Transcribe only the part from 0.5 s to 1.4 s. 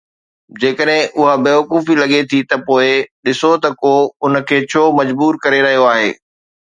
جيڪڏهن اها